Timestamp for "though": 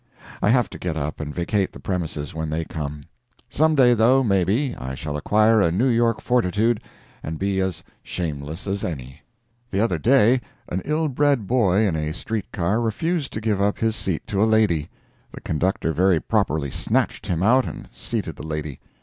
3.93-4.23